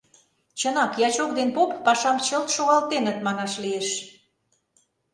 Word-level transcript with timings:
Чынак, 0.59 0.91
ячок 1.07 1.29
ден 1.37 1.49
поп 1.55 1.69
пашам 1.85 2.17
чылт 2.25 2.49
шогалтеныт, 2.55 3.17
манаш 3.25 3.53
лиеш. 3.63 3.89